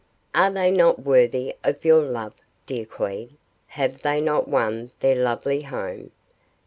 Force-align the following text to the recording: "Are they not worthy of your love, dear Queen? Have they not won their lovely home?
"Are 0.33 0.49
they 0.49 0.71
not 0.71 0.97
worthy 1.03 1.53
of 1.63 1.85
your 1.85 2.01
love, 2.01 2.33
dear 2.65 2.87
Queen? 2.87 3.37
Have 3.67 4.01
they 4.01 4.19
not 4.19 4.47
won 4.47 4.89
their 4.99 5.13
lovely 5.13 5.61
home? 5.61 6.09